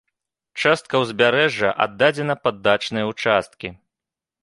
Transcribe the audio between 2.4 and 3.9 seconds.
пад дачныя ўчасткі.